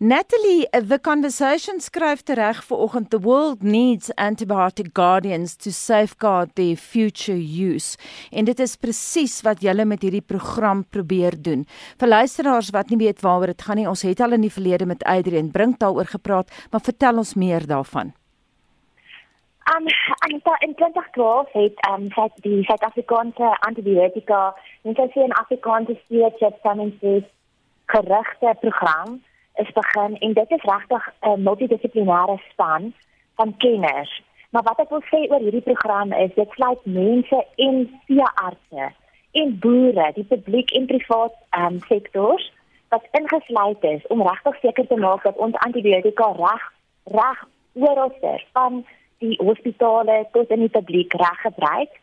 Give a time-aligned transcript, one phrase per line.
[0.00, 7.34] Natalie, the conversation skryf tereg vanoggend the world needs antibiotic guardians to safeguard their future
[7.34, 7.98] use.
[8.30, 11.66] En dit is presies wat julle met hierdie program probeer doen.
[11.98, 14.86] Vir luisteraars wat nie weet waaroor dit gaan nie, ons het al in die verlede
[14.86, 18.14] met Adrian Brink daaroor gepraat, maar vertel ons meer daarvan.
[19.74, 19.90] Um,
[20.30, 22.06] in 2012 het um,
[22.46, 24.54] die Suid-Afrikaanse antibiotika,
[24.86, 27.18] net as jy in Afrikaans sê, het sy
[27.88, 29.18] gerigte program
[29.62, 32.92] is begin en dit is regtig 'n multidissiplinêre span
[33.34, 34.22] van kenners.
[34.50, 38.92] Maar wat ek wil sê oor hierdie program is dit sluit mense en veeartse
[39.32, 42.52] en boere, die publiek en privaat um, sektors
[42.88, 46.64] wat ingesluit is om regtig seker te maak dat ons antibiotika reg
[47.04, 48.84] reg oral ter van
[49.18, 52.00] die hospitale tot in die publiek reg gebruik.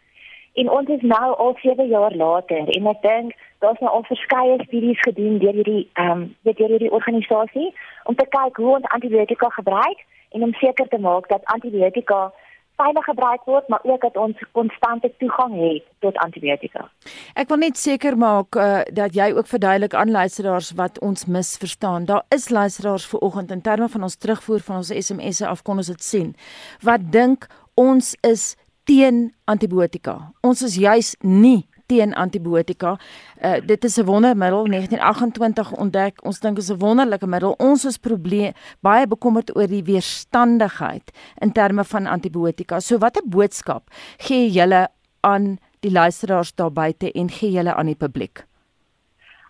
[0.56, 4.58] En ons is nou al 7 jaar later en ek dink daar's nou al verskeie
[4.64, 7.74] studies gedoen deur hierdie ehm um, deur hierdie organisasie
[8.04, 12.32] om te kyk hoe ons antibiotika gebruik en om seker te maak dat antibiotika
[12.80, 16.88] veilig gebruik word maar ook dat ons konstante toegang het tot antibiotika.
[17.34, 22.06] Ek wil net seker maak uh, dat jy ook verduidelik aan luisteraars wat ons misverstaan.
[22.06, 25.92] Daar is luisteraars vanoggend in terme van ons terugvoer van ons SMS'e af kon ons
[25.92, 26.36] dit sien.
[26.84, 30.20] Wat dink ons is teen antibiotika.
[30.46, 32.96] Ons is juis nie teen antibiotika.
[33.42, 36.24] Uh, dit is 'n wondermiddel 1928 ontdek.
[36.26, 37.56] Ons dink is 'n wonderlike middel.
[37.58, 42.80] Ons is probleem baie bekommerd oor die weerstandigheid in terme van antibiotika.
[42.80, 43.84] So watter boodskap
[44.18, 44.88] gee julle
[45.22, 48.46] aan die luisteraars daar buite en gee julle aan die publiek?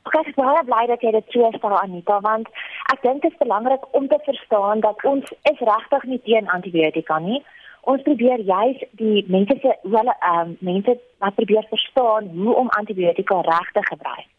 [0.05, 2.47] Ek is baie bly dat jy dit so stel Anita want
[2.93, 7.19] ek dink dit is belangrik om te verstaan dat ons is regtig nie teen antibiotika
[7.19, 7.41] nie
[7.91, 12.71] ons probeer juis die mense se hulle ehm um, mense wat probeer verstaan hoe om
[12.79, 14.29] antibiotika reg te gebruik.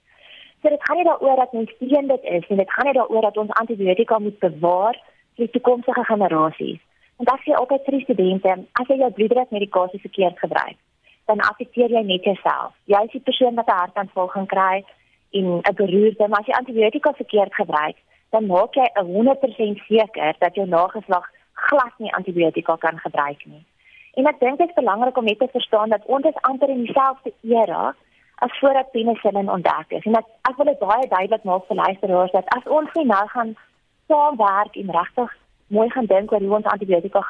[0.63, 3.23] So dit gaan nie daaroor dat mens teen dit is nie, dit gaan nie daaroor
[3.29, 4.99] dat ons antibiotika moet bewaar
[5.37, 6.81] vir toekomstige generasies.
[7.19, 10.77] En dit sê altyd vir studente, as jy jou bloeddrukmedikasie verkeerd gebruik,
[11.31, 12.75] dan affekteer jy net jouself.
[12.93, 14.85] Jy is die persoon wat 'n hartaanval gaan kry
[15.39, 17.97] en 'n beroerte, maar as jy antibiotika verkeerd gebruik,
[18.31, 23.65] dan maak jy 100% seker dat jou nageslag glad nie antibiotika kan gebruik nie.
[24.17, 26.85] En ek dink dit is belangrik om net te verstaan dat ons is amper in
[26.85, 27.95] dieselfde era
[28.45, 30.05] as voordat penicillin ontdek is.
[30.05, 33.25] En ek ek wil dit baie duidelik maak vir luisteraars dat as ons nie nou
[33.35, 33.53] gaan
[34.09, 35.37] saamwerk en regtig
[35.77, 37.23] mooi gaan dink oor hoe ons antibiotika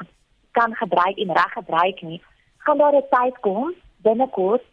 [0.59, 2.23] kan gebruik en reg gebruik nie,
[2.65, 4.65] gaan daar 'n tyd kom binnekort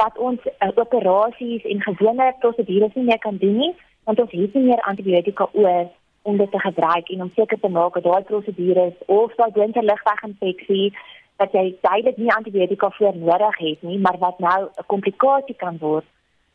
[0.00, 3.74] wat ons uh, operasies en gewone prosedures nie meer kan doen nie,
[4.04, 5.90] want ons het nie meer antibiotika oor
[6.22, 9.82] om dit te gebruik en om seker te maak dat daai prosedures of daai dwinte
[9.82, 10.92] ligweginfeksie
[11.36, 15.78] dat jy tydelik nie antibiotika voor nodig het nie, maar wat nou 'n komplikasie kan
[15.78, 16.04] word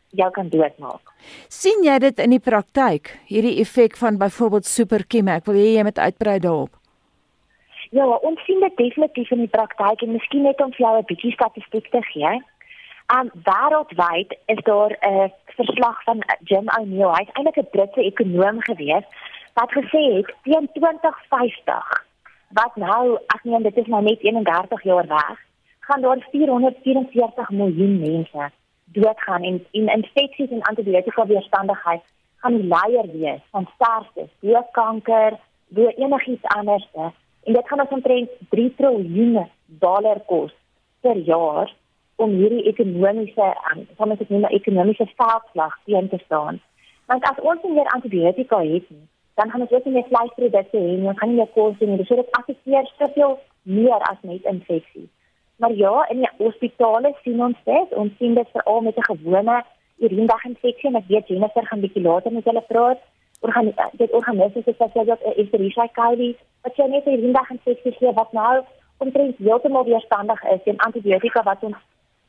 [0.09, 1.01] jou kan doodmaak.
[1.47, 5.83] sien jy dit in die praktyk hierdie effek van byvoorbeeld superkem ek wil hê jy
[5.83, 6.77] moet uitbrei daarop
[7.91, 11.07] Ja, ons sien dit definitief in die praktyk en miskien net om vir jou 'n
[11.07, 12.41] bietjie statistiek te gee.
[13.17, 19.05] Um wêreldwyd is daar 'n verslag van Jim O'Neill, hy's eintlik 'n Britse ekonom gewees
[19.59, 22.05] wat gesê het teen 2050
[22.59, 25.37] wat nou ek meen dit is nou net 31 jaar weg
[25.87, 28.49] gaan daar 444 miljoen mense
[28.99, 32.03] doodgaan en en infeksies en antibiotika weerstandigheid
[32.41, 36.87] gaan die leier wees van sterftes, doodkanker, deur enigiets anders
[37.43, 40.53] en dit gaan ons omtrent 3 triljoen dollar kos
[41.01, 41.73] per jaar
[42.15, 45.07] om hierdie ekonomiese aan um, dit noem ekonomiese
[45.85, 46.61] teen te staan.
[47.05, 49.05] Want as ons nie meer antibiotika het nie,
[49.37, 51.87] dan gaan ons ook nie meer vleisprodukte hê nie, ons gaan nie meer kos hê
[51.87, 51.97] nie.
[52.01, 53.35] Dit sou affekteer soveel
[53.79, 55.09] meer as net infeksies.
[55.61, 59.57] Maar ja, in die hospitale sien ons dit, ons sien dit veral met 'n gewone
[60.05, 62.99] urinedaginfeksie en ek weet Jennifer gaan bietjie later met hulle praat
[63.41, 68.13] oor gaan dit organisme se spesialis is Escherichia coli, wat jy net 'n urinedaginfeksie gee
[68.13, 68.63] wat nou
[68.97, 71.77] omtrent heeltemal weerstandig is teen antibiotika wat ons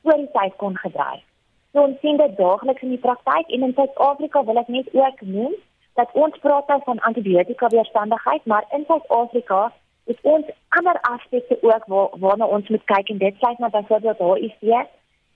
[0.03, 1.25] voor die tyd kon gebruik.
[1.73, 5.21] So ons sien dit daagliks in die praktyk en in Suid-Afrika wil ek net ook
[5.21, 5.55] noem
[5.99, 9.73] dat ons praat nou van antibiotika weerstandigheid, maar in Suid-Afrika
[10.05, 14.23] is ons ander aspekte ook waar waarna ons moet kyk en dit sluit nou byvoorbeeld
[14.43, 14.63] HIV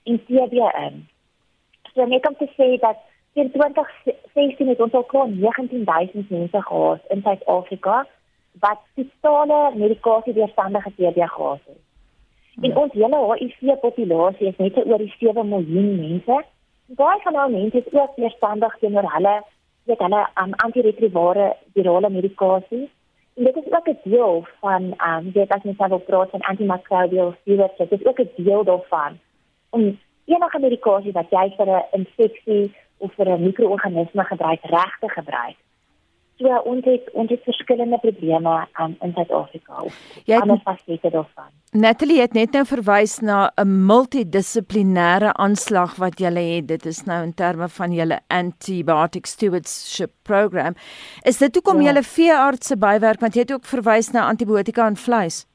[0.03, 0.53] en TB
[0.85, 1.07] in.
[1.93, 2.97] So net om te sê dat
[3.33, 8.05] in 2016 het ons al klaar 19000 mense gehad in Suid-Afrika
[8.59, 11.81] wat totale medikasie weerstandige TB gehad het.
[12.61, 12.75] En ja.
[12.75, 16.43] ons hele HIV populasie is net oor die 7 miljoen mense.
[16.85, 19.41] Baie van daai mense is ook weerstandig teenoor hulle
[19.83, 22.89] weet hulle um, antiretrovirale virale medikasie.
[23.35, 27.35] En dit is ook 'n deel van um, weet as mens wil praat van antimicrobial
[27.43, 29.19] resistance, dit is ook 'n deel daarvan
[29.69, 35.09] om enige medikasie wat jy vir 'n infeksie of vir 'n mikroorganisme gebruik reg te
[35.09, 35.57] gebruik.
[36.41, 39.83] So ons het ons het verskillende probleme um, in Suid-Afrika.
[40.25, 41.51] Jy het fasite daarvan.
[41.77, 46.67] Natalie het net nou verwys na 'n multidissiplinêre aanslag wat jy het.
[46.67, 50.73] Dit is nou in terme van julle antibiotic stewardship program.
[51.23, 51.87] Is dit hoekom ja.
[51.87, 55.45] julle veeartse bywerk want jy het ook verwys na antibiotika in vleis?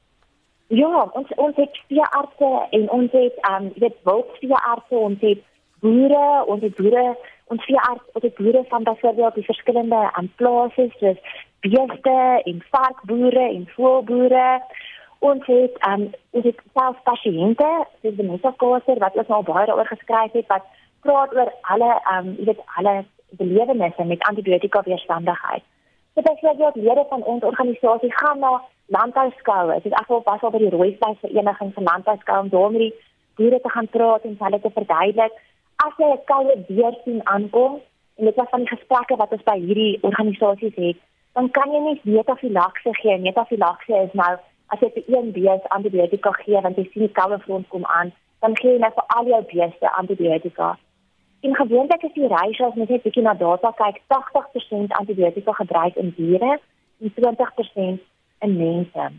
[0.68, 5.42] Ja, ons ons het veeartse en ons het ehm um, dit wildveeartse, ons het
[5.80, 7.16] boere, ons het boere
[7.54, 11.20] ons veearts of die boere van byvoorbeeld die verskillende aanplase soos
[11.64, 12.18] beeste
[12.50, 14.48] en varkboere en voëlboere
[15.18, 17.70] ons het um ons het self pasiënte
[18.02, 20.68] soos die mensakoser wat ons al baie daaroor geskryf het wat
[21.06, 22.94] praat oor alle um jy weet alle
[23.40, 25.64] belewennisse met antibiotika weerstandigheid.
[26.14, 29.74] So byvoorbeeld lede van ons organisasie gaan na landbouskoue.
[29.74, 32.94] Dit is afval pas op by die Rooivleis Vereniging van Landbouskou om daar met die
[33.36, 35.32] boere te gaan praat en hulle te verduidelik
[35.86, 37.80] as jy 'n koue beer sien aankom
[38.18, 40.98] en dit was van die gesprekke wat ons by hierdie organisasies het,
[41.34, 43.18] dan kan jy nie metafilakse gee.
[43.18, 44.32] Metafilakse is nou
[44.72, 48.12] as jy vir een beer antibiotika gee want jy sien die koue front kom aan,
[48.40, 50.76] dan gee jy net vir al jou beeste antibiotika.
[51.46, 55.96] In gewoonlik is die ratio as mens net bietjie na data kyk, 80% antibiotika gebruik
[55.96, 56.58] in diere
[57.00, 58.02] en 20%
[58.46, 59.10] in mense.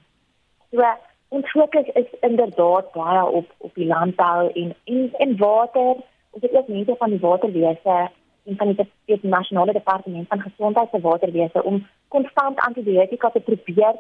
[0.72, 0.94] So
[1.30, 6.54] ons fokus is inderdaad baie op op die landbou en en, en water ons het
[6.54, 7.98] ook mense van die waterwese
[8.44, 13.96] en van die, die nasionale departement van gesondheid se waterwese om konstant antibiotika te probeer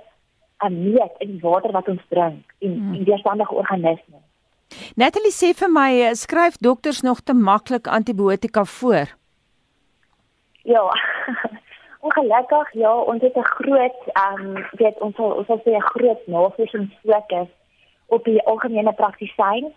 [0.58, 2.94] aanmeet in die water wat ons drink en hmm.
[2.94, 4.26] in weerstandige organismes.
[4.96, 9.16] Natalie sê vir my, eh, skryf dokters nog te maklik antibiotika voor?
[10.64, 10.86] Ja.
[12.06, 17.50] Ongelukkig ja, ons het 'n groot ehm um, weet ons ons het 'n groot navorsingsfokus
[18.06, 19.74] op die algemene praktisyn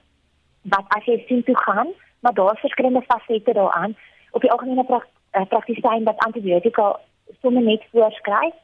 [0.62, 1.88] wat as jy sien toe gaan
[2.22, 3.96] maar daar's verskillende fasette daaraan.
[4.30, 6.86] Op die algemene pra uh, praktisyn wat antibiotika
[7.40, 8.54] sommer net voorskryf.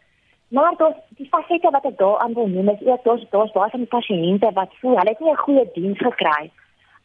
[0.48, 3.84] Maar daar's die fasette wat ek daaraan wil noem is ook daar's daar's baie van
[3.84, 6.50] die pasiënte wat voel hulle het nie 'n goeie diens gekry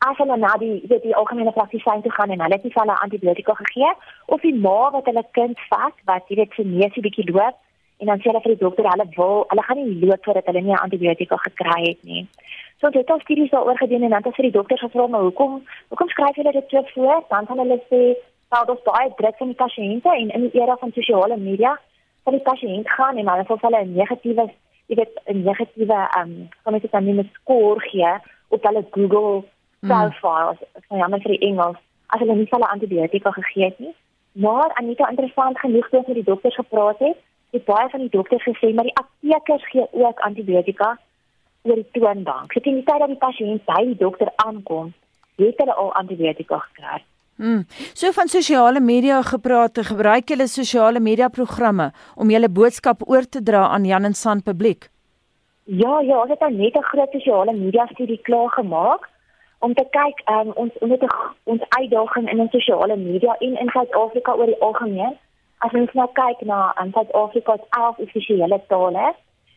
[0.09, 2.95] as hulle na die weet die algemene praktisyn toe gaan en hulle het nie hulle
[3.05, 3.91] antibiotika gegee
[4.35, 7.59] of die ma wat hulle kind vat wat jy weet se neusie bietjie loop
[8.00, 10.63] en dan sê hulle vir die dokter hulle wil hulle gaan nie loop voordat hulle
[10.67, 12.25] nie antibiotika gekry het nie.
[12.80, 15.64] So dit het studies daaroor gedoen en dan het vir die dokter gevra maar hoekom
[15.88, 17.24] hoekom skryf julle dit so voor?
[17.30, 18.02] Dan gaan hulle sê
[18.50, 21.80] dat dit baie druk van die pasiënte en in die era van sosiale media
[22.24, 24.50] van die pasiënt gaan en dan voel hulle 'n negatiewe
[24.88, 28.14] jy weet 'n negatiewe ehm um, kom ek dan net skoor gee
[28.50, 29.44] op hulle Google
[29.80, 30.81] profiles mm.
[30.88, 33.96] van jammer vir die Engels as hulle nie hulle antibiotika gegee het nie.
[34.31, 37.18] Maar Anita interessant genoeg toe met die dokters gepraat het,
[37.52, 40.98] het baie van die dokters gesê maar die aptekers gee ook antibiotika
[41.63, 42.54] oor die toonbank.
[42.54, 44.94] So teen die tyd dat die pasiënt by die dokter aankom,
[45.42, 47.01] het hulle al antibiotika gekry.
[47.36, 47.63] Hmm.
[47.98, 53.42] So van sosiale media gepraat, gebruik julle sosiale media programme om julle boodskap oor te
[53.42, 54.89] dra aan Jan en San publiek?
[55.65, 59.10] Ja, ja, ons het nou net 'n groot sosiale media studie klaar gemaak
[59.60, 61.04] om te kyk um, ons met
[61.44, 65.18] ons uitdaging in ons sosiale media en in Suid-Afrika oor die algemeen.
[65.57, 69.13] As ons nou kyk na um, Suid-Afrika se 11 offisiële tale,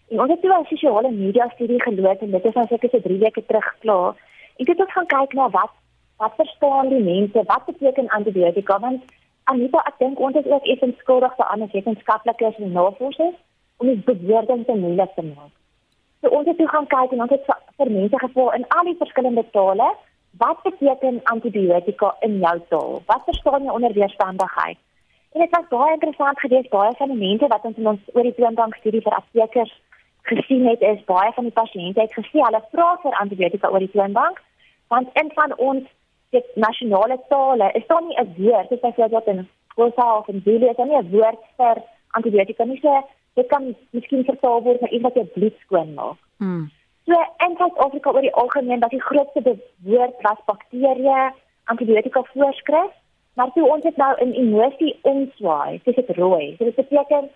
[0.08, 3.18] ons het toe 'n sosiale media studie geloop en dit is nou seker so 3
[3.18, 4.14] weke terug klaar.
[4.56, 5.72] Ek het ook gaan kyk na wat
[6.16, 9.02] wat verstaan die mense, wat beteken antibiotika want
[9.44, 13.36] Anita, ek dink ons is ook effens skuldig te ander wetenskaplikes en navorsers
[13.76, 15.52] om die bewoording te moeilik te maak.
[16.20, 17.44] So ons het toe gaan kyk en ons het
[17.76, 19.88] vir mense gevra in al die verskillende tale,
[20.42, 22.98] wat beteken antibiotika in jou taal?
[23.06, 24.78] Wat verstaan jy onder weerstandigheid?
[25.32, 28.26] En dit was baie interessant geweest baie van die mense wat ons in ons oor
[28.26, 29.74] die toonbank studie vir aptekers
[30.26, 33.92] gesien het is baie van die pasiënte het gesê hulle vra vir antibiotika oor die
[33.94, 34.42] toonbank
[34.94, 35.84] want in van ons
[36.36, 40.68] dit nasionale tale is daar nie 'n woord soos byvoorbeeld in Khoisa of in Zulu
[40.70, 44.88] is daar nie 'n woord vir antibiotika nie so dit kan miskien vertaal word na
[44.88, 46.18] iets wat jou bloed skoon maak.
[46.36, 46.70] Hmm.
[47.04, 47.12] So
[47.46, 51.32] in Suid-Afrika oor die algemeen dat die grootste woord was bakterieë
[51.64, 52.92] antibiotika voorskryf
[53.36, 57.30] maar toe ons het nou in emosie omswaai dis dit rooi so dit beteken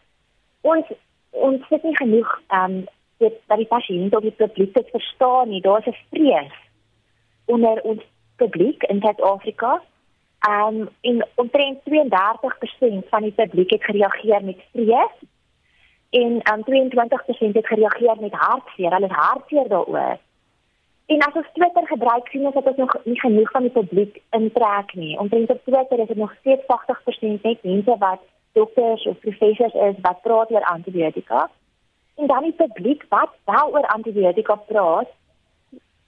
[0.60, 0.86] ons
[1.30, 2.84] ons het nie genoeg ehm um,
[3.20, 5.60] dit dat die pasiënt of die publiek dit verstaan nie.
[5.60, 6.52] Daar's 'n vrees
[7.44, 8.02] onder ons
[8.36, 9.82] publiek in Suid-Afrika.
[10.48, 15.14] Ehm um, en omtrent 32% van die publiek het gereageer met vrees
[16.10, 18.92] en um, 22% het gereageer met hartseer.
[18.92, 20.18] Hulle het hartseer daaroor.
[21.06, 24.20] En as ons Twitter gebruik sien ons dat ons nog nie genoeg van die publiek
[24.30, 25.18] intrek nie.
[25.18, 28.20] Omtrent op Twitter is dit nog steeds 80% net mense wat
[28.52, 31.48] dokters of professors is wat praat oor antibiotika.
[32.16, 35.08] En dan die publiek wat wel oor antibiotika praat,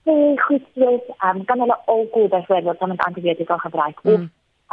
[0.03, 0.15] sê
[0.47, 4.13] goed soos, um, kan hulle alkohol byvoorbeeld met antibiotika gebruik mm.
[4.13, 4.21] of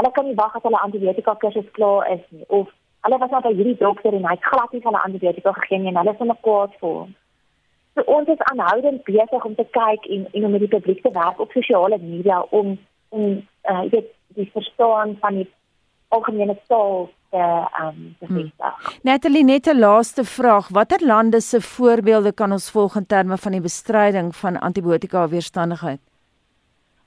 [0.00, 2.68] hulle kan nie wag as hulle antibiotika kursus klaar is nie of
[3.00, 5.88] Hulle was nou by hierdie dokter en hy het glad nie hulle antibiotika gegee nie
[5.88, 6.98] en hulle is hulle kwaad vir.
[7.96, 11.12] So ons is aanhoudend besig om te kyk en en om met die publiek te
[11.14, 12.74] werk op sosiale media om
[13.08, 13.24] om
[13.70, 15.46] uh, weet die verstaan van die
[16.16, 18.74] algemene taal te ehm um, bevestig.
[18.82, 18.98] Hmm.
[19.02, 23.52] Natalie net 'n laaste vraag, watter lande se voorbeelde kan ons volg in terme van
[23.52, 26.00] die bestryding van antibiotika weerstandigheid?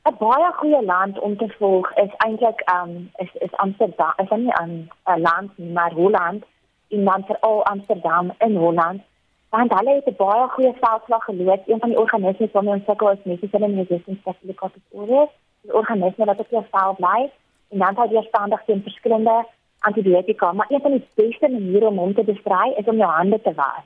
[0.10, 4.30] 'n Baie goeie land om te volg is eintlik ehm um, is is Amsterdam, is
[4.30, 6.44] nie 'n land nie, maar Holland,
[6.88, 9.02] in dan vir al Amsterdam in Holland.
[9.50, 11.68] Want hulle het 'n baie goeie veldslag geloop.
[11.68, 15.30] Een van die organismes waarmee ons sukkel is Methicillin resistant staphylococcus aureus,
[15.66, 17.32] 'n organisme wat op jou vel bly
[17.72, 19.46] en dan het jy standig teen verskillende
[19.90, 23.42] antibiotika, maar een van die beste maniere om hom te bestry is om jou hande
[23.42, 23.86] te was.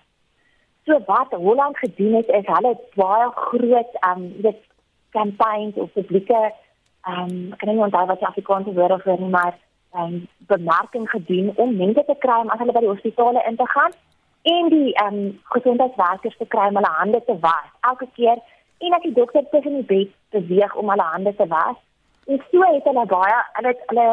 [0.85, 4.59] So wat Holland gedoen het is hulle het baie groot um, dit
[5.11, 6.41] campaigns of publieke
[7.07, 9.57] um, ek kan nie onthou wat die Afrikaanse woord vir nie, maar
[9.95, 13.67] um, bemarking gedoen om mense te kry om as hulle by die hospitale in te
[13.73, 13.97] gaan
[14.53, 15.19] en die um,
[15.55, 18.39] gesondheidswerkers te kry om hulle hande te was elke keer
[18.85, 21.77] en as die dokter tussen die bed beweeg om hulle hande te was
[22.27, 24.07] En so het hulle baie hulle hulle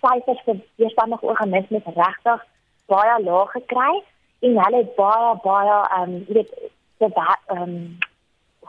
[0.00, 2.44] syfers vir weerstandige organismes regtig
[2.92, 3.90] baie laag gekry.
[4.46, 6.54] En hulle het baie baie ehm um, weet
[7.18, 7.74] baie ehm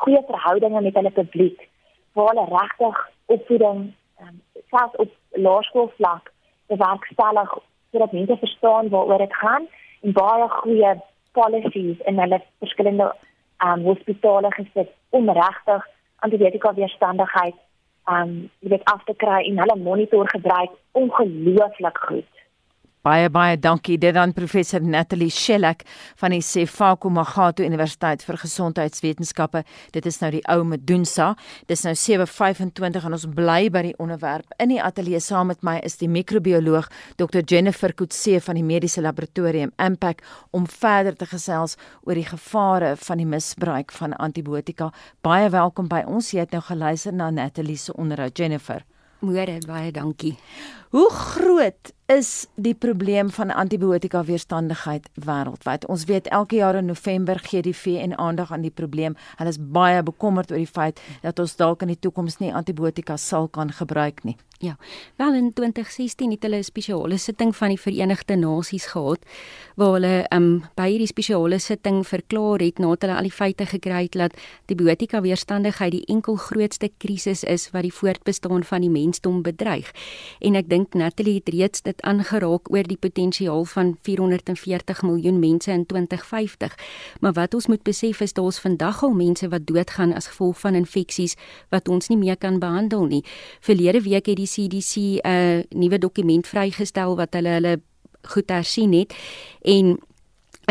[0.02, 1.70] goeie verhoudinge met hulle publiek.
[2.14, 3.80] Waar hulle regtig opvoeding
[4.22, 4.42] um,
[4.74, 5.16] selfs op
[5.48, 6.32] laerskoolvlak
[6.68, 7.58] bewerkstellig
[7.92, 9.68] sodat mense verstaan waaroor dit gaan.
[10.02, 10.94] En baie goeie
[11.32, 13.14] policies in hulle verskillende
[13.58, 17.56] ehm um, hospitale gesit om regtig antibiotika weerstandigheid
[18.10, 22.32] um jy weet af te kry en hulle monitor gebruik ongelooflik goed.
[23.02, 25.80] Baie baie dankie dit aan professor Natalie Schellek
[26.22, 29.64] van die Sefako Magato Universiteit vir Gesondheidswetenskappe.
[29.96, 31.32] Dit is nou die ou Medunsa.
[31.66, 34.54] Dis nou 7:25 en ons bly by die onderwerp.
[34.60, 39.02] In die ateljee saam met my is die microbioloog Dr Jennifer Kutse van die Mediese
[39.02, 44.94] Laboratorium Impact om verder te gesels oor die gevare van die misbruik van antibiotika.
[45.22, 46.32] Baie welkom by ons.
[46.32, 48.86] Jy het nou geluister na Natalie se onderhoud Jennifer.
[49.22, 50.38] Môre baie dankie.
[50.90, 55.86] Hoe groot is die probleem van antibiotika weerstandigheid wêreldwyd?
[55.88, 59.16] Ons weet elke jaar in November gee die VN aandag aan die probleem.
[59.40, 63.18] Hulle is baie bekommerd oor die feit dat ons dalk in die toekoms nie antibiotika
[63.18, 64.36] sal kan gebruik nie.
[64.62, 64.78] Ja.
[65.16, 69.20] Wel in 2016 het hulle 'n spesiale sitting van die Verenigde Nasies gehad
[69.76, 74.04] waar hulle um by hierdie spesiale sitting verklaar het nadat hulle al die feite gekry
[74.04, 79.42] het dat antibiotika weerstandigheid die enkel grootste krisis is wat die voortbestaan van die mensdom
[79.42, 79.92] bedreig.
[80.40, 85.72] En ek dink Natalie het reeds dit aangeraak oor die potensiaal van 440 miljoen mense
[85.72, 86.76] in 2050.
[87.20, 90.76] Maar wat ons moet besef is daar's vandag al mense wat doodgaan as gevolg van
[90.76, 91.36] infeksies
[91.70, 93.24] wat ons nie meer kan behandel nie.
[93.60, 97.82] Verlede week het die CDC 'n uh, nuwe dokument vrygestel wat hulle hulle
[98.22, 99.14] goed hersien het
[99.62, 99.98] en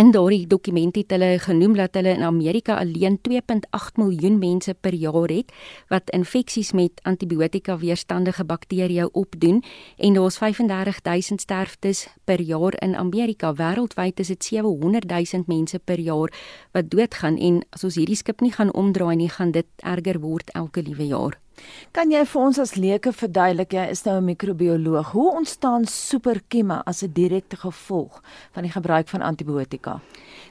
[0.00, 4.94] In daardie dokument het hulle genoem dat hulle in Amerika alleen 2.8 miljoen mense per
[4.94, 5.52] jaar het
[5.92, 9.60] wat infeksies met antibiotika weerstandige bakterieë opdoen
[9.96, 13.52] en daar's 35000 sterftes per jaar in Amerika.
[13.54, 16.32] Wêreldwyd is dit 700000 mense per jaar
[16.72, 20.50] wat doodgaan en as ons hierdie skip nie gaan omdraai nie, gaan dit erger word
[20.56, 21.36] elke liewe jaar.
[21.92, 26.82] Kan jy vir ons as leuke verduidelik, jy is nou 'n microbioloog, hoe ontstaan superkieme
[26.84, 30.00] as 'n direkte gevolg van die gebruik van antibiotika?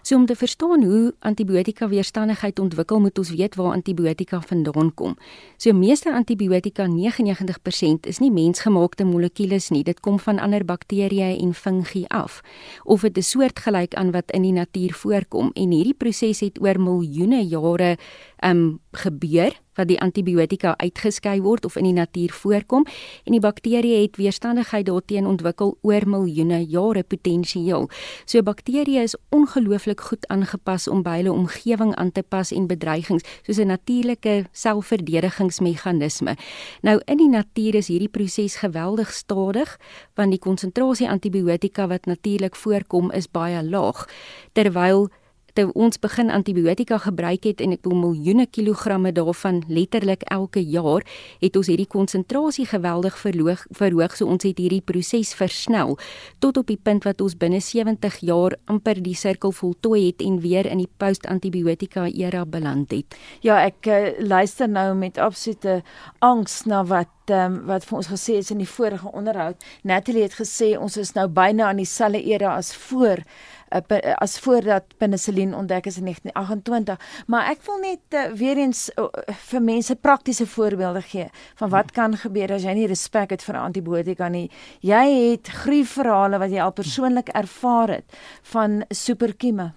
[0.01, 5.17] So om te verstaan hoe antibiotika weerstandigheid ontwikkel, moet ons weet waar antibiotika vandaan kom.
[5.57, 9.83] So meeste antibiotika, 99%, is nie mensgemaakte molekules nie.
[9.83, 12.41] Dit kom van ander bakterieë en fungi af.
[12.83, 16.61] Of dit 'n soort gelyk aan wat in die natuur voorkom en hierdie proses het
[16.61, 17.97] oor miljoene jare
[18.45, 22.85] um gebeur wat die antibiotika uitgeskei word of in die natuur voorkom
[23.23, 27.87] en die bakterieë het weerstandigheid daarteenoor ontwikkel oor miljoene jare potensieel.
[28.25, 33.23] So bakterieë is ongelooflik goed aangepas om by hulle omgewing aan te pas en bedreigings
[33.47, 36.35] soos 'n natuurlike selfverdedigingsmeganisme.
[36.81, 39.77] Nou in die natuur is hierdie proses geweldig stadig
[40.15, 44.07] want die konsentrasie antibiotika wat natuurlik voorkom is baie laag
[44.53, 45.09] terwyl
[45.53, 51.05] toe ons begin antibiotika gebruik het en ek wil miljoene kilogramme daarvan letterlik elke jaar
[51.41, 55.97] het ons hierdie konsentrasie geweldig verhoog verhoog so ons het hierdie proses versnel
[56.39, 60.39] tot op die punt wat ons binne 70 jaar amper die sirkel voltooi het en
[60.43, 63.17] weer in die post-antibiotika era beland het.
[63.45, 65.79] Ja, ek uh, luister nou met absolute
[66.25, 69.61] angs na wat um, wat vir ons gesê is in die vorige onderhoud.
[69.87, 73.23] Natalie het gesê ons is nou byna aan dieselfde era as voor
[73.71, 77.23] uh, as voordat penicillin ontdek is in 1928.
[77.27, 79.07] Maar ek wil net uh, weer eens uh,
[79.49, 81.27] vir mense praktiese voorbeelde gee
[81.61, 84.47] van wat kan gebeur as jy nie respek het vir antibiotika nie.
[84.85, 88.19] Jy het gruwelverhale wat jy al persoonlik ervaar het
[88.53, 89.73] van superkieme.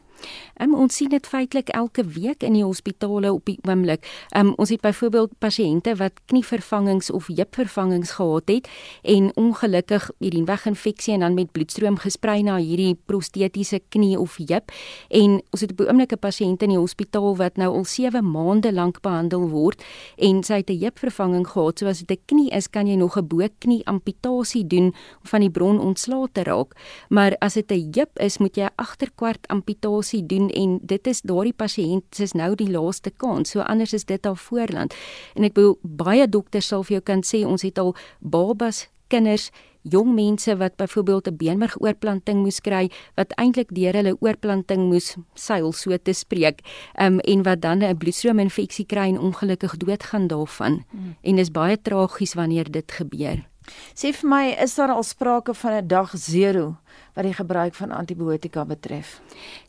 [0.60, 4.06] Um, ons sien dit feitelik elke week in die hospitale op die oomblik.
[4.36, 8.68] Um, ons het byvoorbeeld pasiënte wat knievervangings of heupvervangings gehad het
[9.02, 14.72] en ongelukkig hierdie weginfeksie en dan met bloedstroom gesprei na hierdie prostetiese knie of heup
[15.08, 18.30] en ons het op die oomblik 'n pasiënt in die hospitaal wat nou al 7
[18.30, 19.82] maande lank behandel word
[20.16, 21.78] en sy het 'n heupvervanging gehad.
[21.78, 25.40] So as dit 'n knie is, kan jy nog 'n bo-knie amputasie doen om van
[25.40, 26.76] die bron ontslae te raak.
[27.08, 31.22] Maar as dit 'n heup is, moet jy 'n agterkwart amputasie doen en dit is
[31.24, 33.50] daardie pasiënt is nou die laaste kans.
[33.50, 34.94] So anders is dit al voorland.
[35.34, 39.50] En ek bedoel baie dokters sal vir jou kan sê ons het al babas, kinders
[39.82, 45.72] jong mense wat byvoorbeeld 'n beenmergoorplanting moes kry wat eintlik deur hulle oorplanting moes seil
[45.72, 46.60] so te spreek
[47.00, 51.16] um, en wat dan 'n bloedstroominfeksie kry en ongelukkig doodgaan daarvan hmm.
[51.22, 53.51] en dis baie tragies wanneer dit gebeur.
[53.94, 56.76] Sê vir my, is daar al sprake van 'n dag 0
[57.14, 59.20] wat die gebruik van antibiotika betref?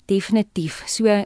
[0.05, 0.83] Definitief.
[0.85, 1.25] So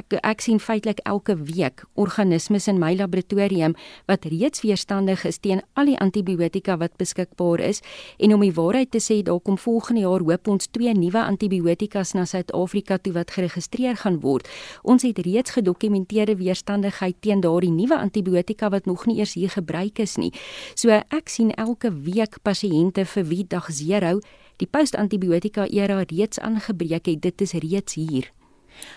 [0.00, 3.74] ek ek sien feitelik elke week organismes in my laboratorium
[4.10, 7.82] wat reeds weerstandig is teen al die antibiotika wat beskikbaar is
[8.18, 12.14] en om die waarheid te sê daar kom volgende jaar hoop ons twee nuwe antibiotikas
[12.14, 14.48] na Suid-Afrika toe wat geregistreer gaan word.
[14.82, 19.98] Ons het reeds gedokumenteerde weerstandigheid teen daardie nuwe antibiotika wat nog nie eers hier gebruik
[19.98, 20.32] is nie.
[20.74, 24.22] So ek sien elke week pasiënte vir wie dag 0
[24.62, 27.22] die postantibiotika era reeds aangebreek het.
[27.22, 28.30] Dit is reeds hier.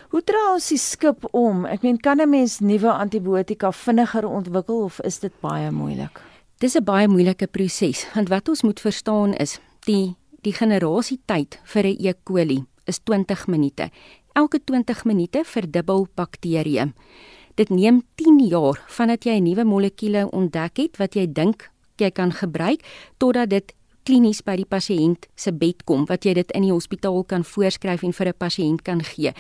[0.10, 1.65] Hoe dra ons die skip om?
[1.65, 6.22] Ek meen kan 'n mens nuwe antibiotika vinniger ontwikkel of is dit baie moeilik?
[6.60, 11.84] Dis 'n baie moeilike proses, want wat ons moet verstaan is die die generasietyd vir
[11.86, 12.13] 'n E.
[12.24, 13.89] coli is 20 minute.
[14.34, 16.93] Elke 20 minute verdubbel bakterieë.
[17.55, 22.12] Dit neem 10 jaar vandat jy 'n nuwe molekuule ontdek het wat jy dink jy
[22.12, 22.81] kan gebruik
[23.17, 23.74] totdat dit
[24.07, 28.03] klinies by die pasiënt se bed kom wat jy dit in die hospitaal kan voorskryf
[28.07, 29.33] en vir 'n pasiënt kan gee.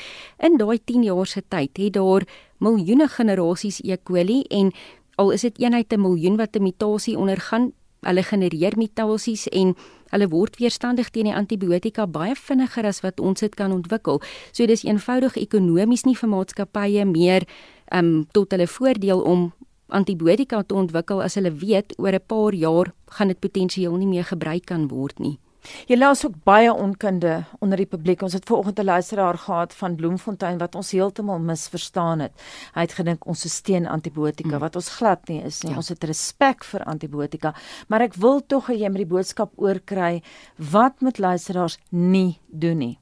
[0.43, 2.27] In daai 10 jaar se tyd het daar
[2.59, 3.97] miljoene generasies E.
[4.03, 4.71] coli en
[5.15, 9.75] al is dit eenheid 'n miljoen wat 'n mutasie ondergaan, hulle genereer mutasies en
[10.11, 14.21] hulle word weerstandig teen die antibiotika baie vinniger as wat ons dit kan ontwikkel.
[14.51, 17.47] So dis eenvoudig ekonomies nie vir maatskappye meer
[17.91, 19.53] um tot hulle voordeel om
[19.87, 24.25] antibiotika te ontwikkel as hulle weet oor 'n paar jaar gaan dit potensieel nie meer
[24.25, 25.39] gebruik kan word nie.
[25.87, 28.21] Jy laat ook baie onkunde onder die publiek.
[28.21, 32.31] Ons het vanoggend 'n luisteraar gehad van Bloemfontein wat ons heeltemal misverstaan het.
[32.73, 34.59] Hy het gedink ons is teen antibiotika hmm.
[34.59, 35.71] wat ons glad nie is nie.
[35.71, 35.77] Ja.
[35.77, 37.53] Ons het respek vir antibiotika,
[37.87, 40.23] maar ek wil tog hê jy moet die boodskap oorkry
[40.57, 42.99] wat met luisteraars nie doen nie.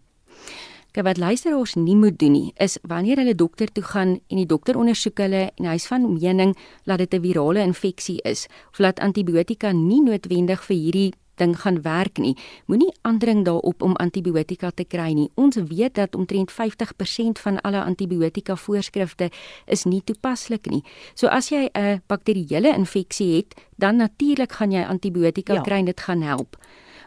[0.96, 4.48] Kyk wat luisteraars nie moet doen nie is wanneer hulle dokter toe gaan en die
[4.48, 6.54] dokter ondersoek hulle en hy's van mening
[6.88, 11.82] dat dit 'n virale infeksie is of dat antibiotika nie noodwendig vir hierdie ding gaan
[11.82, 12.38] werk nie.
[12.66, 15.30] Moenie aandring daarop om antibiotika te kry nie.
[15.36, 19.30] Ons weet dat omtrent 50% van alle antibiotika voorskrifte
[19.66, 20.84] is nie toepaslik nie.
[21.14, 25.62] So as jy 'n bakterieële infeksie het, dan natuurlik gaan jy antibiotika ja.
[25.62, 26.58] kry en dit gaan help.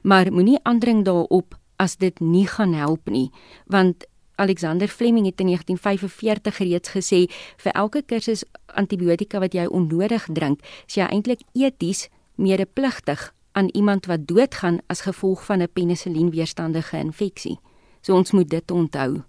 [0.02, 3.30] Maar moenie aandring daarop as dit nie gaan help nie
[3.66, 4.06] want
[4.38, 7.20] Alexander Fleming het in 1945 reeds gesê
[7.56, 12.06] vir elke kursus antibiotika wat jy onnodig drink, is jy eintlik eties
[12.38, 17.58] medepligtig aan iemand wat doodgaan as gevolg van 'n penicillienweerstandige infeksie.
[18.00, 19.22] So ons moet dit onthou.